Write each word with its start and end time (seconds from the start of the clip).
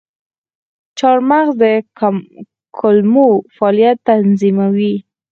چارمغز 0.97 1.49
د 1.61 1.63
کولمو 2.79 3.29
فعالیت 3.55 3.97
تنظیموي. 4.09 4.93